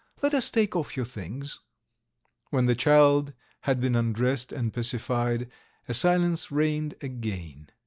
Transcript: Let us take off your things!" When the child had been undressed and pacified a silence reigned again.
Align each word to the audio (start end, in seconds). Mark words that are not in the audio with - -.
Let 0.23 0.33
us 0.33 0.49
take 0.49 0.75
off 0.75 0.97
your 0.97 1.05
things!" 1.05 1.59
When 2.49 2.65
the 2.65 2.73
child 2.73 3.33
had 3.59 3.79
been 3.79 3.95
undressed 3.95 4.51
and 4.51 4.73
pacified 4.73 5.51
a 5.87 5.93
silence 5.93 6.51
reigned 6.51 6.95
again. 7.03 7.69